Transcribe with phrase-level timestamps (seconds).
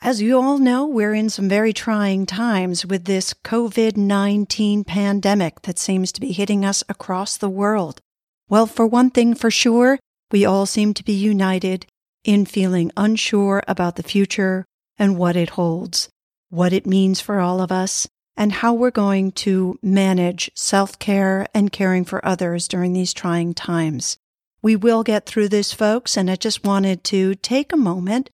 [0.00, 5.62] As you all know, we're in some very trying times with this COVID 19 pandemic
[5.62, 8.00] that seems to be hitting us across the world.
[8.48, 9.98] Well, for one thing for sure,
[10.30, 11.84] we all seem to be united
[12.22, 14.64] in feeling unsure about the future
[14.98, 16.08] and what it holds,
[16.48, 21.48] what it means for all of us, and how we're going to manage self care
[21.52, 24.16] and caring for others during these trying times.
[24.62, 28.30] We will get through this, folks, and I just wanted to take a moment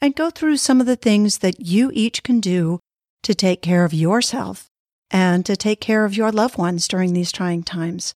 [0.00, 2.80] and go through some of the things that you each can do
[3.22, 4.68] to take care of yourself
[5.10, 8.14] and to take care of your loved ones during these trying times.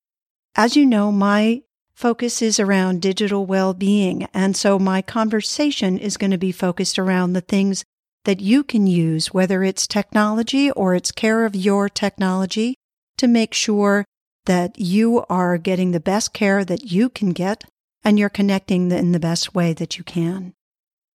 [0.54, 1.62] As you know, my
[1.94, 4.26] focus is around digital well being.
[4.32, 7.84] And so my conversation is going to be focused around the things
[8.24, 12.74] that you can use, whether it's technology or it's care of your technology,
[13.18, 14.04] to make sure
[14.46, 17.64] that you are getting the best care that you can get
[18.02, 20.54] and you're connecting in the best way that you can.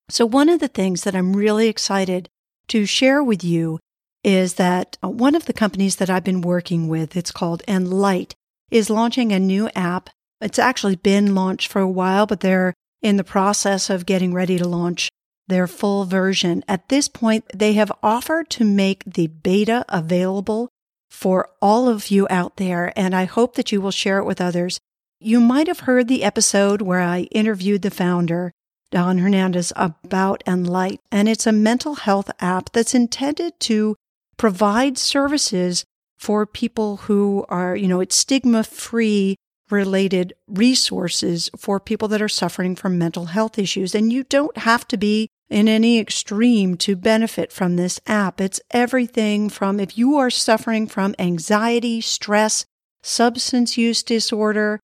[0.09, 2.29] So, one of the things that I'm really excited
[2.67, 3.79] to share with you
[4.23, 8.33] is that uh, one of the companies that I've been working with, it's called Enlyte,
[8.71, 10.09] is launching a new app.
[10.41, 14.57] It's actually been launched for a while, but they're in the process of getting ready
[14.57, 15.09] to launch
[15.47, 16.63] their full version.
[16.67, 20.69] At this point, they have offered to make the beta available
[21.09, 24.41] for all of you out there, and I hope that you will share it with
[24.41, 24.79] others.
[25.19, 28.51] You might have heard the episode where I interviewed the founder,
[28.91, 33.95] Don Hernandez about Enlyte, and it's a mental health app that's intended to
[34.37, 35.85] provide services
[36.17, 39.35] for people who are, you know, it's stigma free
[39.69, 43.95] related resources for people that are suffering from mental health issues.
[43.95, 48.39] And you don't have to be in any extreme to benefit from this app.
[48.39, 52.65] It's everything from if you are suffering from anxiety, stress,
[53.03, 54.79] substance use disorder,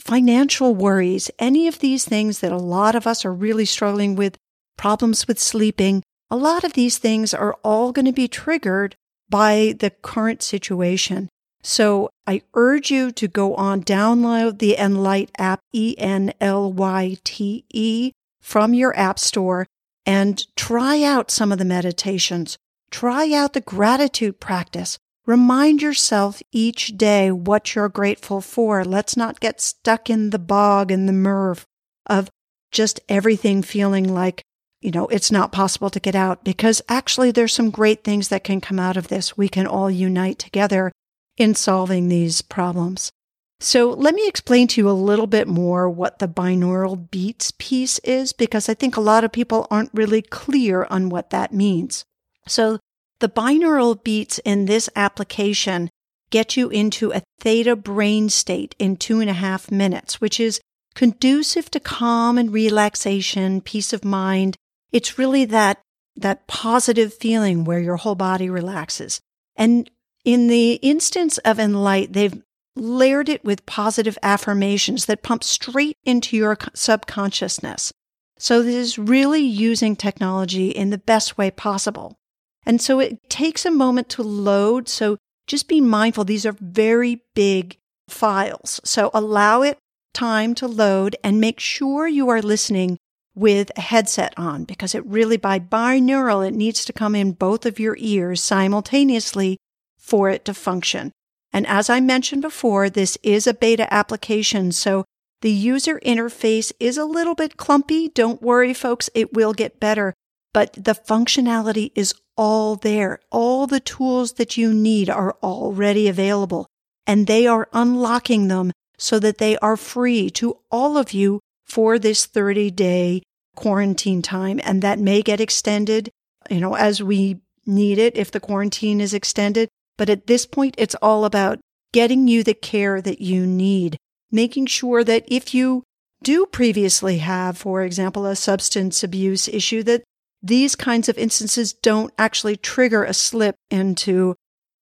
[0.00, 4.36] financial worries, any of these things that a lot of us are really struggling with,
[4.76, 8.94] problems with sleeping, a lot of these things are all going to be triggered
[9.28, 11.28] by the current situation.
[11.62, 17.18] So I urge you to go on, download the Enlyte app, E N L Y
[17.22, 19.66] T E, from your app store
[20.06, 22.56] and try out some of the meditations.
[22.90, 24.98] Try out the gratitude practice.
[25.30, 28.84] Remind yourself each day what you're grateful for.
[28.84, 31.62] Let's not get stuck in the bog and the murv
[32.06, 32.28] of
[32.72, 34.42] just everything feeling like,
[34.80, 38.42] you know, it's not possible to get out because actually there's some great things that
[38.42, 39.36] can come out of this.
[39.36, 40.90] We can all unite together
[41.36, 43.12] in solving these problems.
[43.60, 48.00] So let me explain to you a little bit more what the binaural beats piece
[48.00, 52.04] is because I think a lot of people aren't really clear on what that means.
[52.48, 52.80] So
[53.20, 55.90] the binaural beats in this application
[56.30, 60.60] get you into a theta brain state in two and a half minutes, which is
[60.94, 64.56] conducive to calm and relaxation, peace of mind.
[64.92, 65.80] It's really that,
[66.16, 69.20] that positive feeling where your whole body relaxes.
[69.56, 69.90] And
[70.24, 72.42] in the instance of Enlyte, they've
[72.76, 77.92] layered it with positive affirmations that pump straight into your subconsciousness.
[78.38, 82.16] So this is really using technology in the best way possible.
[82.64, 84.88] And so it takes a moment to load.
[84.88, 85.16] So
[85.46, 86.24] just be mindful.
[86.24, 87.76] These are very big
[88.08, 88.80] files.
[88.84, 89.78] So allow it
[90.12, 92.98] time to load and make sure you are listening
[93.34, 97.64] with a headset on because it really by binaural, it needs to come in both
[97.64, 99.56] of your ears simultaneously
[99.98, 101.12] for it to function.
[101.52, 104.72] And as I mentioned before, this is a beta application.
[104.72, 105.04] So
[105.40, 108.08] the user interface is a little bit clumpy.
[108.08, 109.08] Don't worry, folks.
[109.14, 110.14] It will get better,
[110.52, 113.20] but the functionality is all there.
[113.30, 116.66] All the tools that you need are already available
[117.06, 121.98] and they are unlocking them so that they are free to all of you for
[121.98, 123.22] this 30 day
[123.54, 124.58] quarantine time.
[124.64, 126.10] And that may get extended,
[126.48, 129.68] you know, as we need it if the quarantine is extended.
[129.98, 131.60] But at this point, it's all about
[131.92, 133.98] getting you the care that you need,
[134.32, 135.82] making sure that if you
[136.22, 140.04] do previously have, for example, a substance abuse issue, that
[140.42, 144.34] these kinds of instances don't actually trigger a slip into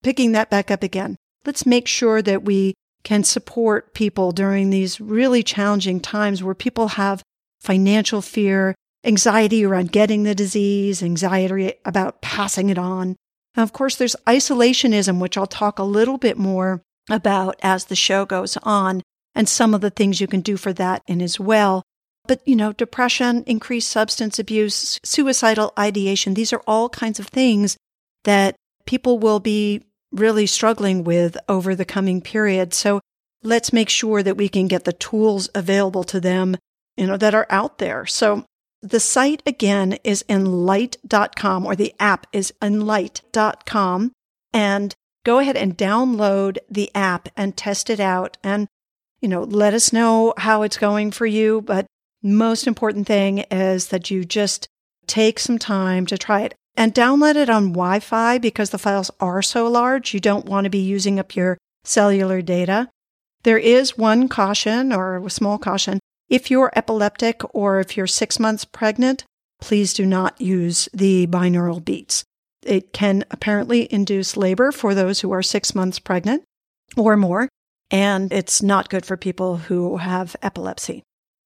[0.02, 1.16] picking that back up again.
[1.44, 2.74] Let's make sure that we
[3.04, 7.22] can support people during these really challenging times where people have
[7.60, 8.74] financial fear,
[9.04, 13.16] anxiety around getting the disease, anxiety about passing it on.
[13.56, 17.96] Now, of course, there's isolationism, which I'll talk a little bit more about as the
[17.96, 19.02] show goes on,
[19.34, 21.82] and some of the things you can do for that in as well.
[22.28, 27.76] But, you know, depression, increased substance abuse, suicidal ideation, these are all kinds of things
[28.24, 28.54] that
[28.86, 29.82] people will be
[30.12, 32.74] really struggling with over the coming period.
[32.74, 33.00] So
[33.42, 36.56] let's make sure that we can get the tools available to them,
[36.96, 38.06] you know, that are out there.
[38.06, 38.44] So
[38.82, 44.12] the site again is enlyte.com or the app is enlyte.com
[44.52, 44.94] and
[45.24, 48.68] go ahead and download the app and test it out and,
[49.20, 51.60] you know, let us know how it's going for you.
[51.60, 51.86] But
[52.22, 54.68] most important thing is that you just
[55.06, 59.10] take some time to try it and download it on Wi Fi because the files
[59.20, 60.14] are so large.
[60.14, 62.88] You don't want to be using up your cellular data.
[63.42, 66.00] There is one caution or a small caution.
[66.28, 69.24] If you're epileptic or if you're six months pregnant,
[69.60, 72.24] please do not use the binaural beats.
[72.64, 76.42] It can apparently induce labor for those who are six months pregnant
[76.96, 77.48] or more,
[77.90, 81.02] and it's not good for people who have epilepsy.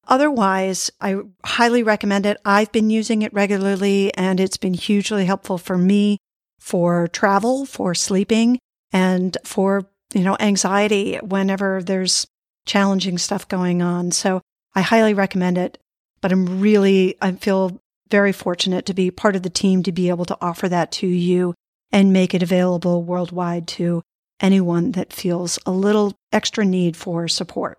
[0.09, 2.39] Otherwise, I highly recommend it.
[2.45, 6.19] I've been using it regularly and it's been hugely helpful for me
[6.59, 8.59] for travel, for sleeping,
[8.93, 12.27] and for, you know, anxiety whenever there's
[12.67, 14.13] challenging stuff going on.
[14.13, 14.41] So
[14.75, 15.79] I highly recommend it.
[16.21, 20.09] But I'm really, I feel very fortunate to be part of the team to be
[20.09, 21.55] able to offer that to you
[21.91, 24.03] and make it available worldwide to
[24.41, 27.79] anyone that feels a little extra need for support.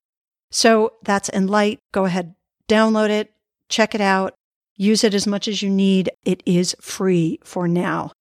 [0.54, 1.80] So that's Enlyte.
[1.92, 2.36] Go ahead,
[2.70, 3.34] download it,
[3.70, 4.36] check it out,
[4.76, 6.12] use it as much as you need.
[6.24, 8.12] It is free for now.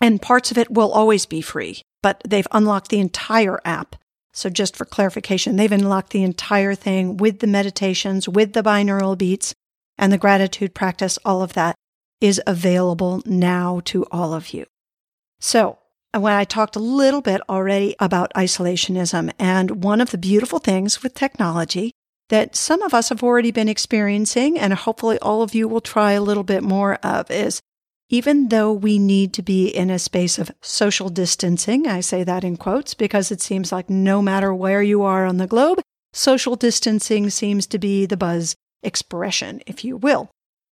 [0.00, 3.96] And parts of it will always be free, but they've unlocked the entire app.
[4.32, 9.18] So just for clarification, they've unlocked the entire thing with the meditations, with the binaural
[9.18, 9.52] beats
[9.98, 11.18] and the gratitude practice.
[11.26, 11.74] All of that
[12.22, 14.64] is available now to all of you.
[15.40, 15.79] So
[16.12, 21.02] when I talked a little bit already about isolationism and one of the beautiful things
[21.02, 21.92] with technology
[22.30, 26.12] that some of us have already been experiencing and hopefully all of you will try
[26.12, 27.60] a little bit more of is
[28.08, 32.42] even though we need to be in a space of social distancing, I say that
[32.42, 35.80] in quotes because it seems like no matter where you are on the globe,
[36.12, 40.28] social distancing seems to be the buzz expression, if you will.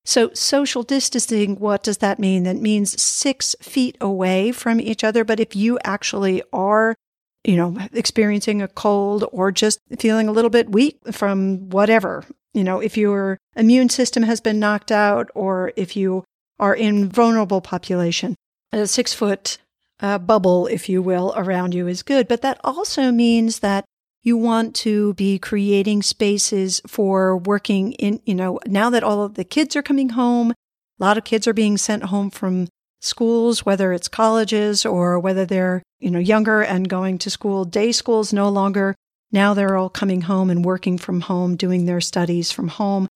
[0.06, 2.44] So, social distancing, what does that mean?
[2.44, 5.24] That means six feet away from each other.
[5.24, 6.94] But if you actually are,
[7.42, 12.24] you know, experiencing a cold or just feeling a little bit weak from whatever,
[12.54, 16.22] you know, if your immune system has been knocked out or if you
[16.60, 18.36] are in vulnerable population,
[18.72, 19.58] a six foot
[19.98, 22.28] uh, bubble, if you will, around you is good.
[22.28, 23.84] But that also means that
[24.26, 29.34] you want to be creating spaces for working in, you know, now that all of
[29.34, 30.54] the kids are coming home, a
[30.98, 32.66] lot of kids are being sent home from
[33.00, 37.64] schools, whether it's colleges or whether they're, you know, younger and going to school.
[37.64, 38.96] Day schools no longer.
[39.30, 43.06] Now they're all coming home and working from home, doing their studies from home.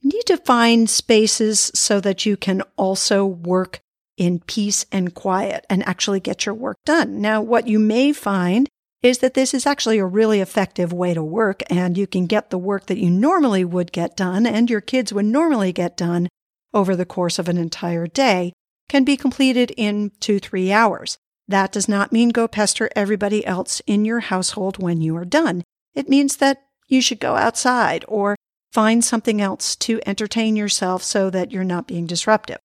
[0.00, 3.80] You need to find spaces so that you can also work
[4.16, 7.20] in peace and quiet and actually get your work done.
[7.20, 8.68] Now, what you may find
[9.02, 12.50] is that this is actually a really effective way to work and you can get
[12.50, 16.28] the work that you normally would get done and your kids would normally get done
[16.72, 18.52] over the course of an entire day
[18.88, 21.18] can be completed in two, three hours.
[21.48, 25.64] That does not mean go pester everybody else in your household when you are done.
[25.94, 28.36] It means that you should go outside or
[28.72, 32.58] find something else to entertain yourself so that you're not being disruptive.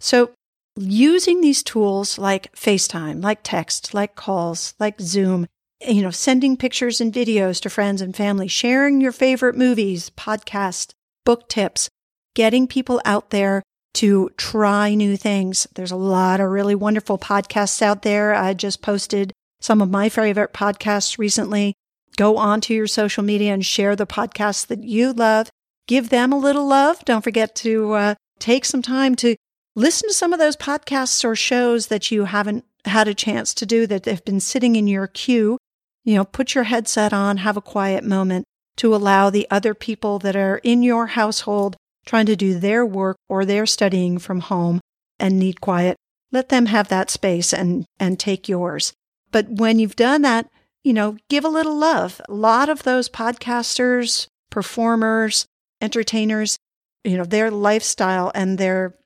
[0.00, 0.30] So
[0.76, 5.46] using these tools like FaceTime, like text, like calls, like Zoom
[5.86, 10.92] you know, sending pictures and videos to friends and family, sharing your favorite movies, podcasts,
[11.24, 11.88] book tips,
[12.34, 13.62] getting people out there
[13.94, 15.66] to try new things.
[15.74, 18.34] There's a lot of really wonderful podcasts out there.
[18.34, 21.74] I just posted some of my favorite podcasts recently.
[22.16, 25.48] Go onto your social media and share the podcasts that you love.
[25.86, 27.04] Give them a little love.
[27.04, 29.36] Don't forget to uh, take some time to
[29.74, 33.66] listen to some of those podcasts or shows that you haven't had a chance to
[33.66, 35.58] do that have been sitting in your queue
[36.04, 38.44] you know, put your headset on, have a quiet moment
[38.76, 43.16] to allow the other people that are in your household trying to do their work
[43.28, 44.80] or they're studying from home
[45.18, 45.96] and need quiet.
[46.32, 48.92] Let them have that space and, and take yours.
[49.30, 50.48] But when you've done that,
[50.82, 52.20] you know, give a little love.
[52.28, 55.46] A lot of those podcasters, performers,
[55.80, 56.56] entertainers,
[57.04, 58.96] you know, their lifestyle and their,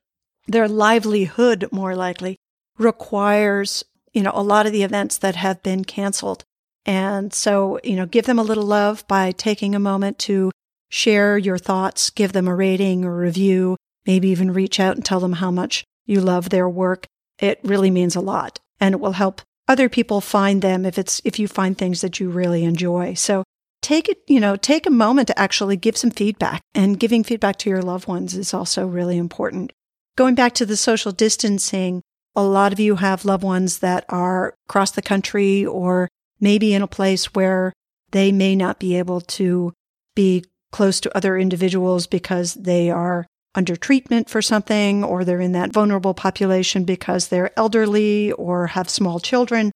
[0.46, 2.36] their livelihood more likely
[2.78, 6.44] requires, you know, a lot of the events that have been canceled
[6.86, 10.52] and so, you know, give them a little love by taking a moment to
[10.88, 13.76] share your thoughts, give them a rating or review,
[14.06, 17.06] maybe even reach out and tell them how much you love their work.
[17.40, 18.60] It really means a lot.
[18.78, 22.20] and it will help other people find them if it's if you find things that
[22.20, 23.14] you really enjoy.
[23.14, 23.42] So
[23.82, 27.56] take it, you know, take a moment to actually give some feedback and giving feedback
[27.58, 29.72] to your loved ones is also really important.
[30.14, 32.02] Going back to the social distancing,
[32.34, 36.08] a lot of you have loved ones that are across the country or
[36.40, 37.72] maybe in a place where
[38.12, 39.72] they may not be able to
[40.14, 45.52] be close to other individuals because they are under treatment for something or they're in
[45.52, 49.72] that vulnerable population because they're elderly or have small children.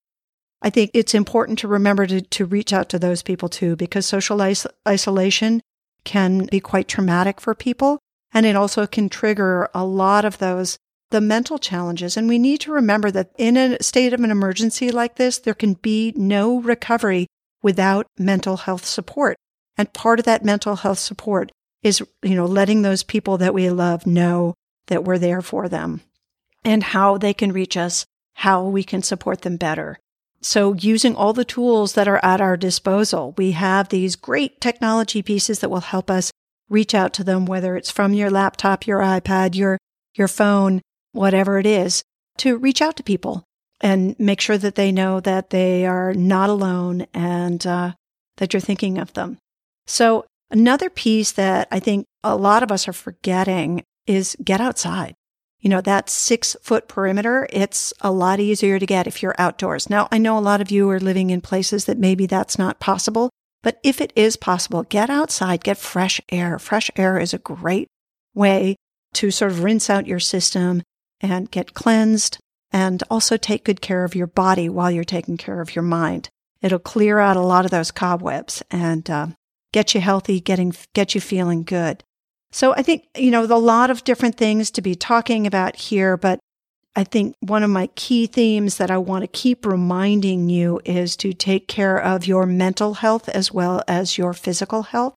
[0.62, 4.04] I think it's important to remember to, to reach out to those people too, because
[4.04, 5.62] social is- isolation
[6.04, 7.98] can be quite traumatic for people.
[8.32, 10.78] And it also can trigger a lot of those,
[11.10, 12.16] the mental challenges.
[12.16, 15.54] And we need to remember that in a state of an emergency like this, there
[15.54, 17.26] can be no recovery
[17.62, 19.36] without mental health support.
[19.76, 21.50] And part of that mental health support
[21.82, 24.54] is, you know, letting those people that we love know
[24.86, 26.02] that we're there for them
[26.64, 29.98] and how they can reach us, how we can support them better.
[30.42, 35.22] So using all the tools that are at our disposal, we have these great technology
[35.22, 36.30] pieces that will help us
[36.68, 39.76] reach out to them, whether it's from your laptop, your iPad, your,
[40.14, 40.80] your phone,
[41.12, 42.02] whatever it is,
[42.38, 43.44] to reach out to people
[43.80, 47.92] and make sure that they know that they are not alone and uh,
[48.36, 49.38] that you're thinking of them.
[49.86, 55.14] So Another piece that I think a lot of us are forgetting is get outside.
[55.60, 59.88] You know, that six foot perimeter, it's a lot easier to get if you're outdoors.
[59.88, 62.80] Now, I know a lot of you are living in places that maybe that's not
[62.80, 63.30] possible,
[63.62, 66.58] but if it is possible, get outside, get fresh air.
[66.58, 67.86] Fresh air is a great
[68.34, 68.74] way
[69.14, 70.82] to sort of rinse out your system
[71.20, 72.38] and get cleansed
[72.72, 76.28] and also take good care of your body while you're taking care of your mind.
[76.62, 79.28] It'll clear out a lot of those cobwebs and uh,
[79.72, 82.04] get you healthy, getting, get you feeling good.
[82.52, 86.16] So I think, you know, a lot of different things to be talking about here,
[86.16, 86.40] but
[86.96, 91.16] I think one of my key themes that I want to keep reminding you is
[91.18, 95.14] to take care of your mental health as well as your physical health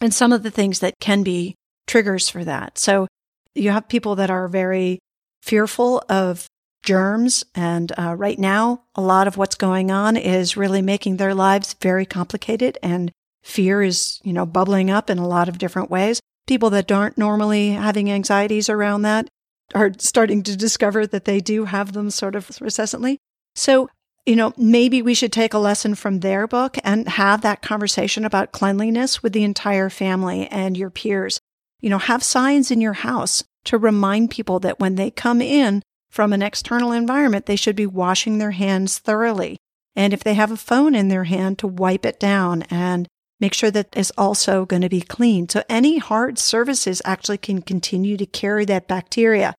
[0.00, 1.56] and some of the things that can be
[1.86, 2.78] triggers for that.
[2.78, 3.08] So
[3.54, 5.00] you have people that are very
[5.42, 6.46] fearful of
[6.82, 7.44] germs.
[7.54, 11.74] And uh, right now, a lot of what's going on is really making their lives
[11.80, 16.20] very complicated and Fear is, you know, bubbling up in a lot of different ways.
[16.46, 19.28] People that aren't normally having anxieties around that
[19.74, 23.18] are starting to discover that they do have them sort of recessantly.
[23.54, 23.88] So,
[24.26, 28.24] you know, maybe we should take a lesson from their book and have that conversation
[28.24, 31.40] about cleanliness with the entire family and your peers.
[31.80, 35.82] You know, have signs in your house to remind people that when they come in
[36.10, 39.56] from an external environment, they should be washing their hands thoroughly.
[39.94, 43.08] And if they have a phone in their hand, to wipe it down and
[43.40, 45.48] make sure that it's also going to be clean.
[45.48, 49.54] So any hard surfaces actually can continue to carry that bacteria.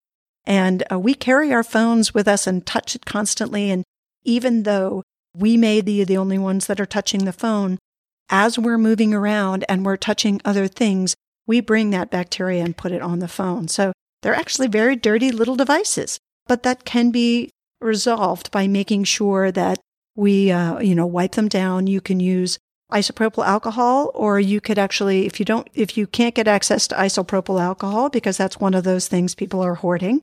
[0.45, 3.69] And uh, we carry our phones with us and touch it constantly.
[3.69, 3.83] And
[4.23, 5.03] even though
[5.35, 7.79] we may be the only ones that are touching the phone,
[8.29, 11.15] as we're moving around and we're touching other things,
[11.51, 13.67] we bring that bacteria and put it on the phone.
[13.67, 13.91] So
[14.21, 16.17] they're actually very dirty little devices,
[16.47, 17.49] but that can be
[17.81, 19.77] resolved by making sure that
[20.15, 21.87] we, uh, you know, wipe them down.
[21.87, 22.57] You can use
[22.89, 26.95] isopropyl alcohol, or you could actually, if you don't, if you can't get access to
[26.95, 30.21] isopropyl alcohol, because that's one of those things people are hoarding,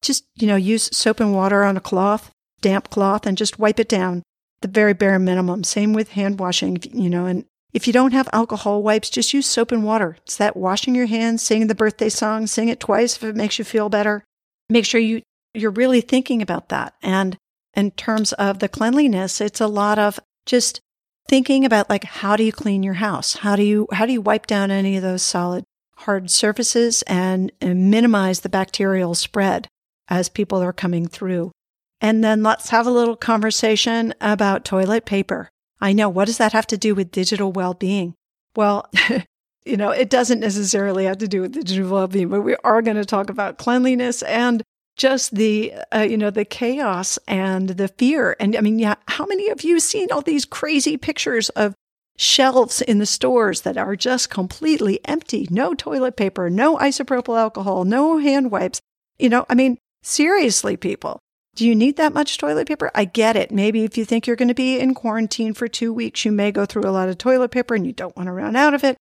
[0.00, 2.30] just, you know, use soap and water on a cloth,
[2.62, 4.22] damp cloth, and just wipe it down.
[4.62, 5.62] The very bare minimum.
[5.62, 9.46] Same with hand washing, you know, and if you don't have alcohol wipes, just use
[9.46, 10.16] soap and water.
[10.22, 13.58] It's that washing your hands, singing the birthday song, sing it twice if it makes
[13.58, 14.24] you feel better.
[14.68, 15.22] Make sure you,
[15.54, 16.94] you're really thinking about that.
[17.02, 17.36] And
[17.74, 20.80] in terms of the cleanliness, it's a lot of just
[21.28, 23.36] thinking about like how do you clean your house?
[23.36, 25.64] How do you how do you wipe down any of those solid
[25.98, 29.68] hard surfaces and, and minimize the bacterial spread
[30.08, 31.52] as people are coming through?
[32.00, 35.50] And then let's have a little conversation about toilet paper.
[35.80, 36.08] I know.
[36.08, 38.14] What does that have to do with digital well-being?
[38.56, 38.90] Well,
[39.64, 42.96] you know, it doesn't necessarily have to do with digital well-being, but we are going
[42.96, 44.62] to talk about cleanliness and
[44.96, 48.36] just the uh, you know the chaos and the fear.
[48.38, 51.74] And i mean yeah how many of you seen all these crazy pictures of
[52.18, 55.48] shelves in the stores that are just completely empty?
[55.50, 58.80] No toilet paper no isopropyl alcohol no hand wipes.
[59.18, 61.18] You know i mean seriously people
[61.60, 64.34] do you need that much toilet paper i get it maybe if you think you're
[64.34, 67.18] going to be in quarantine for 2 weeks you may go through a lot of
[67.18, 68.96] toilet paper and you don't want to run out of it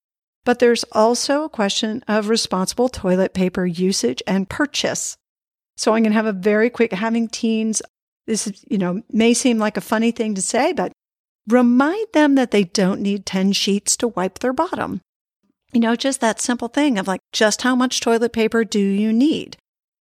[0.46, 5.18] but there's also a question of responsible toilet paper usage and purchase
[5.80, 7.82] so I'm going to have a very quick having teens.
[8.28, 10.92] This is, you know, may seem like a funny thing to say, but
[11.48, 15.00] remind them that they don't need 10 sheets to wipe their bottom.
[15.72, 19.14] You know, just that simple thing of like, just how much toilet paper do you
[19.14, 19.56] need?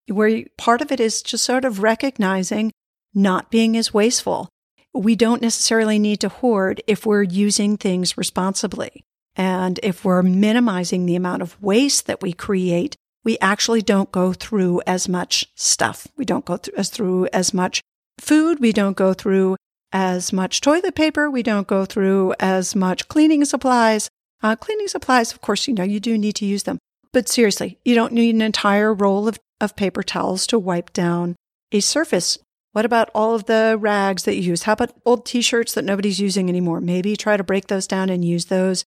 [0.08, 2.72] Where part of it is just sort of recognizing
[3.14, 4.48] not being as wasteful.
[4.94, 9.04] We don't necessarily need to hoard if we're using things responsibly.
[9.36, 14.32] And if we're minimizing the amount of waste that we create, we actually don't go
[14.32, 16.08] through as much stuff.
[16.16, 17.80] We don't go through as through as much
[18.18, 18.58] food.
[18.60, 19.56] We don't go through
[19.92, 21.30] as much toilet paper.
[21.30, 24.08] We don't go through as much cleaning supplies.
[24.42, 26.78] Uh, cleaning supplies, of course, you know, you do need to use them.
[27.12, 31.36] But seriously, you don't need an entire roll of, of paper towels to wipe down
[31.72, 32.38] a surface.
[32.72, 34.64] What about all of the rags that you use?
[34.64, 36.80] How about old t shirts that nobody's using anymore?
[36.80, 38.84] Maybe try to break those down and use those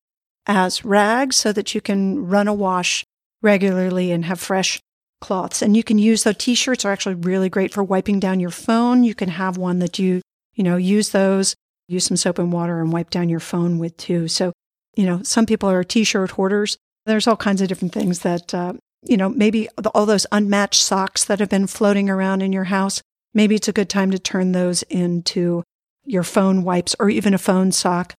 [0.45, 3.03] as rags so that you can run a wash
[3.41, 4.79] regularly and have fresh
[5.21, 5.61] cloths.
[5.61, 9.03] And you can use those t-shirts are actually really great for wiping down your phone.
[9.03, 10.21] You can have one that you,
[10.53, 11.55] you know, use those,
[11.87, 14.27] use some soap and water and wipe down your phone with too.
[14.27, 14.53] So,
[14.95, 16.77] you know, some people are t-shirt hoarders.
[17.05, 18.73] There's all kinds of different things that, uh,
[19.03, 23.01] you know, maybe all those unmatched socks that have been floating around in your house.
[23.33, 25.63] Maybe it's a good time to turn those into
[26.03, 28.13] your phone wipes or even a phone sock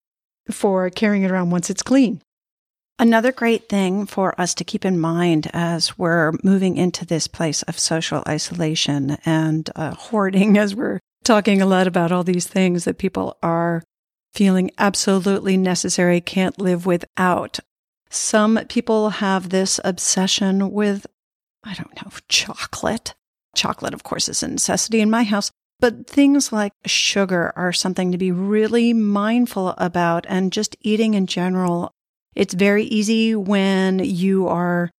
[0.50, 2.22] for carrying it around once it's clean.
[3.00, 7.62] Another great thing for us to keep in mind as we're moving into this place
[7.62, 12.84] of social isolation and uh, hoarding, as we're talking a lot about all these things
[12.84, 13.84] that people are
[14.34, 17.60] feeling absolutely necessary, can't live without.
[18.10, 21.06] Some people have this obsession with,
[21.64, 23.14] I don't know, chocolate.
[23.54, 25.50] Chocolate, of course, is a necessity in my house,
[25.80, 31.26] but things like sugar are something to be really mindful about and just eating in
[31.26, 31.92] general
[32.38, 34.90] it's very easy when you are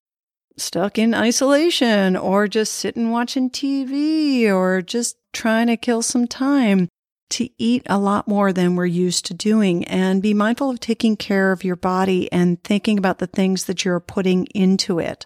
[0.57, 6.89] stuck in isolation or just sitting watching TV or just trying to kill some time
[7.29, 11.15] to eat a lot more than we're used to doing and be mindful of taking
[11.15, 15.25] care of your body and thinking about the things that you're putting into it.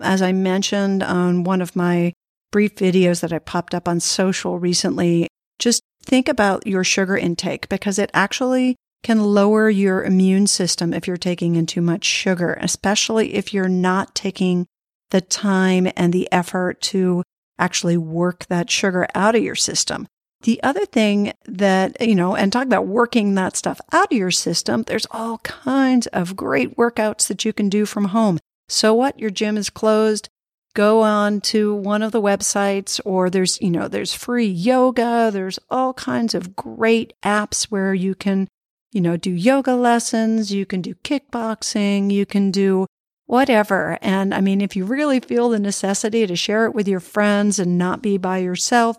[0.00, 2.12] As I mentioned on one of my
[2.52, 5.28] brief videos that I popped up on social recently,
[5.58, 11.06] just think about your sugar intake because it actually can lower your immune system if
[11.06, 14.66] you're taking in too much sugar, especially if you're not taking
[15.10, 17.22] the time and the effort to
[17.58, 20.06] actually work that sugar out of your system.
[20.42, 24.30] The other thing that, you know, and talk about working that stuff out of your
[24.30, 28.38] system, there's all kinds of great workouts that you can do from home.
[28.68, 29.18] So what?
[29.18, 30.28] Your gym is closed.
[30.74, 35.30] Go on to one of the websites or there's, you know, there's free yoga.
[35.32, 38.46] There's all kinds of great apps where you can
[38.92, 42.86] you know, do yoga lessons, you can do kickboxing, you can do
[43.26, 43.98] whatever.
[44.00, 47.58] And I mean, if you really feel the necessity to share it with your friends
[47.58, 48.96] and not be by yourself,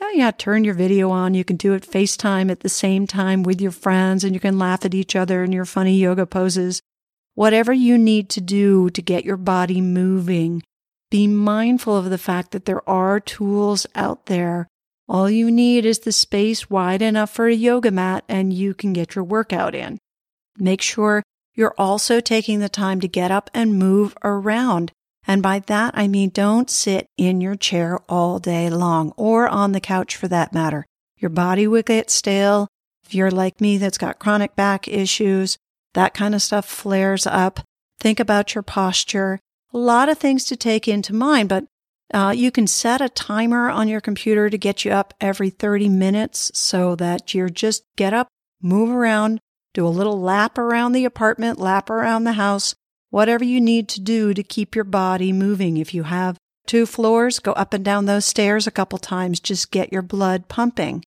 [0.00, 1.34] oh yeah, turn your video on.
[1.34, 4.58] You can do it FaceTime at the same time with your friends and you can
[4.58, 6.80] laugh at each other in your funny yoga poses.
[7.34, 10.62] Whatever you need to do to get your body moving,
[11.10, 14.68] be mindful of the fact that there are tools out there
[15.08, 18.92] all you need is the space wide enough for a yoga mat and you can
[18.92, 19.98] get your workout in.
[20.58, 21.22] Make sure
[21.54, 24.90] you're also taking the time to get up and move around.
[25.26, 29.72] And by that, I mean don't sit in your chair all day long or on
[29.72, 30.86] the couch for that matter.
[31.16, 32.68] Your body will get stale.
[33.04, 35.58] If you're like me that's got chronic back issues,
[35.94, 37.60] that kind of stuff flares up.
[37.98, 39.40] Think about your posture.
[39.72, 41.64] A lot of things to take into mind, but
[42.14, 45.88] uh, you can set a timer on your computer to get you up every 30
[45.88, 48.28] minutes so that you're just get up,
[48.62, 49.40] move around,
[49.74, 52.74] do a little lap around the apartment, lap around the house,
[53.16, 55.78] whatever you need to do to keep your body moving.
[55.78, 59.70] If you have two floors, go up and down those stairs a couple times, just
[59.70, 61.02] get your blood pumping.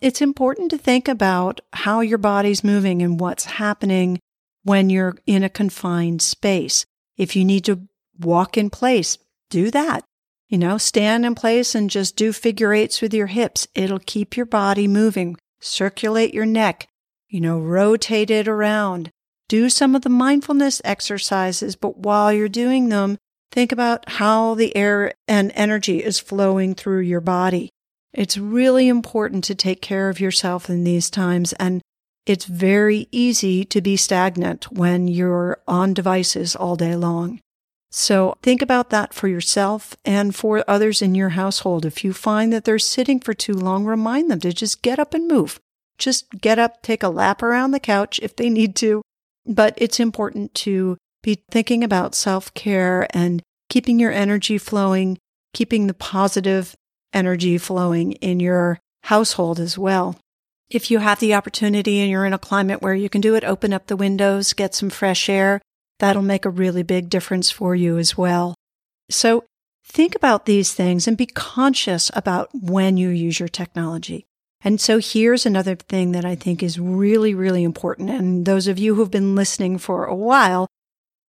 [0.00, 4.18] It's important to think about how your body's moving and what's happening
[4.62, 6.86] when you're in a confined space.
[7.18, 7.86] If you need to
[8.18, 9.18] walk in place,
[9.50, 10.04] do that.
[10.48, 13.68] You know, stand in place and just do figure eights with your hips.
[13.74, 15.36] It'll keep your body moving.
[15.60, 16.88] Circulate your neck.
[17.28, 19.10] You know, rotate it around.
[19.52, 23.18] Do some of the mindfulness exercises, but while you're doing them,
[23.50, 27.68] think about how the air and energy is flowing through your body.
[28.14, 31.52] It's really important to take care of yourself in these times.
[31.60, 31.82] And
[32.24, 37.38] it's very easy to be stagnant when you're on devices all day long.
[37.90, 41.84] So think about that for yourself and for others in your household.
[41.84, 45.12] If you find that they're sitting for too long, remind them to just get up
[45.12, 45.60] and move.
[45.98, 49.02] Just get up, take a lap around the couch if they need to.
[49.46, 55.18] But it's important to be thinking about self care and keeping your energy flowing,
[55.54, 56.74] keeping the positive
[57.12, 60.16] energy flowing in your household as well.
[60.70, 63.44] If you have the opportunity and you're in a climate where you can do it,
[63.44, 65.60] open up the windows, get some fresh air,
[65.98, 68.54] that'll make a really big difference for you as well.
[69.10, 69.44] So
[69.84, 74.24] think about these things and be conscious about when you use your technology.
[74.64, 78.10] And so here's another thing that I think is really, really important.
[78.10, 80.68] And those of you who've been listening for a while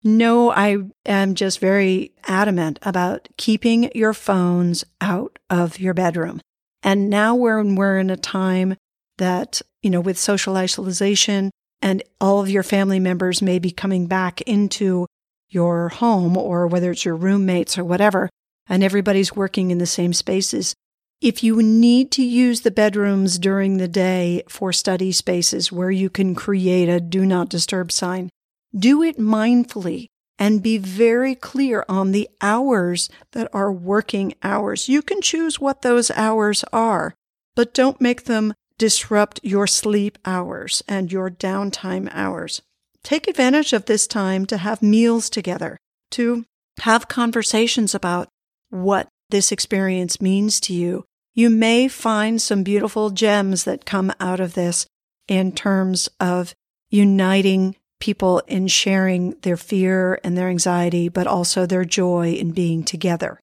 [0.03, 6.41] know I am just very adamant about keeping your phones out of your bedroom.
[6.83, 8.75] And now when we're in a time
[9.17, 14.07] that, you know, with social isolation and all of your family members may be coming
[14.07, 15.05] back into
[15.49, 18.29] your home or whether it's your roommates or whatever,
[18.67, 20.73] and everybody's working in the same spaces,
[21.21, 26.09] if you need to use the bedrooms during the day for study spaces where you
[26.09, 28.29] can create a do not disturb sign,
[28.75, 30.07] do it mindfully
[30.39, 34.89] and be very clear on the hours that are working hours.
[34.89, 37.13] You can choose what those hours are,
[37.55, 42.63] but don't make them disrupt your sleep hours and your downtime hours.
[43.03, 45.77] Take advantage of this time to have meals together,
[46.11, 46.45] to
[46.79, 48.27] have conversations about
[48.71, 54.39] what this experience means to you, you may find some beautiful gems that come out
[54.39, 54.85] of this
[55.27, 56.53] in terms of
[56.89, 62.83] uniting people in sharing their fear and their anxiety, but also their joy in being
[62.83, 63.39] together.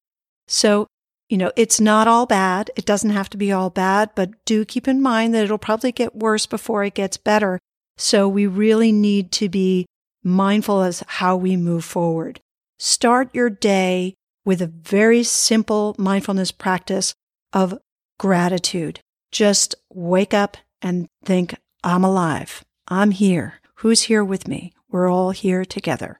[0.47, 0.85] So,
[1.29, 2.69] you know, it's not all bad.
[2.75, 5.91] It doesn't have to be all bad, but do keep in mind that it'll probably
[5.91, 7.59] get worse before it gets better.
[7.97, 9.85] So we really need to be
[10.23, 12.39] mindful as how we move forward.
[12.77, 17.13] Start your day with a very simple mindfulness practice
[17.53, 17.77] of
[18.17, 18.99] gratitude.
[19.31, 22.63] Just wake up and think, I'm alive.
[22.87, 23.61] I'm here.
[23.75, 24.73] Who's here with me?
[24.89, 26.19] We're all here together.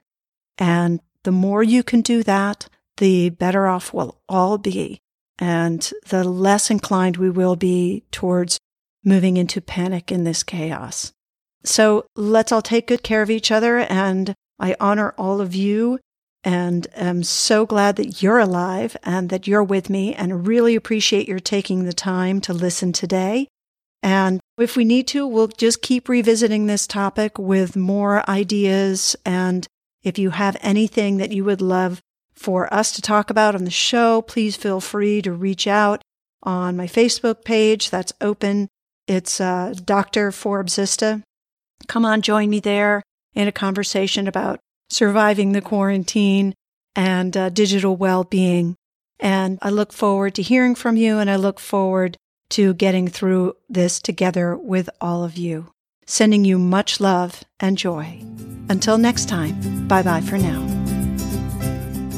[0.58, 5.00] And the more you can do that, the better off we'll all be.
[5.38, 8.60] And the less inclined we will be towards
[9.04, 11.14] moving into panic in this chaos.
[11.64, 13.80] So let's all take good care of each other.
[13.80, 16.00] And I honor all of you
[16.44, 21.28] and am so glad that you're alive and that you're with me and really appreciate
[21.28, 23.48] your taking the time to listen today.
[24.02, 29.16] And if we need to, we'll just keep revisiting this topic with more ideas.
[29.26, 29.68] And
[30.04, 32.00] if you have anything that you would love
[32.34, 36.02] for us to talk about on the show, please feel free to reach out
[36.44, 38.70] on my Facebook page that's open.
[39.08, 40.32] It's uh, Dr.
[40.32, 41.22] Forbes Öste.
[41.88, 46.54] Come on, join me there in a conversation about surviving the quarantine
[46.96, 48.76] and uh, digital well being.
[49.20, 52.18] And I look forward to hearing from you and I look forward
[52.52, 55.72] to getting through this together with all of you.
[56.06, 58.22] Sending you much love and joy.
[58.70, 60.66] Until next time, bye bye for now.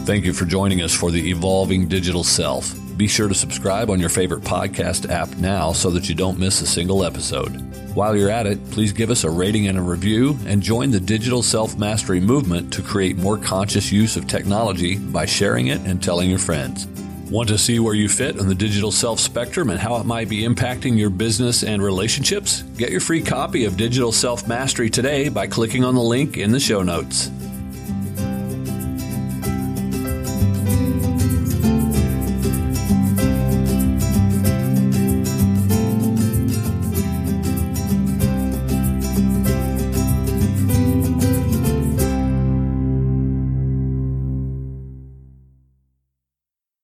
[0.06, 2.74] Thank you for joining us for the Evolving Digital Self.
[2.98, 6.62] Be sure to subscribe on your favorite podcast app now so that you don't miss
[6.62, 7.71] a single episode.
[7.94, 11.00] While you're at it, please give us a rating and a review and join the
[11.00, 16.02] digital self mastery movement to create more conscious use of technology by sharing it and
[16.02, 16.88] telling your friends.
[17.30, 20.30] Want to see where you fit on the digital self spectrum and how it might
[20.30, 22.62] be impacting your business and relationships?
[22.78, 26.52] Get your free copy of Digital Self Mastery today by clicking on the link in
[26.52, 27.30] the show notes.